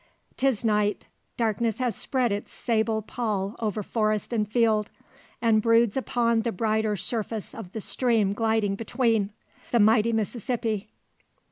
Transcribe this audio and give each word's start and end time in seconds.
'Tis 0.35 0.65
night. 0.65 1.05
Darkness 1.37 1.77
has 1.77 1.95
spread 1.95 2.31
its 2.31 2.51
sable 2.51 3.03
pall 3.03 3.55
over 3.59 3.83
forest 3.83 4.33
and 4.33 4.51
field, 4.51 4.89
and 5.43 5.61
broods 5.61 5.95
upon 5.95 6.41
the 6.41 6.51
brighter 6.51 6.95
surface 6.95 7.53
of 7.53 7.71
the 7.73 7.81
stream 7.81 8.33
gliding 8.33 8.73
between 8.73 9.31
the 9.69 9.79
mighty 9.79 10.11
Mississippi. 10.11 10.89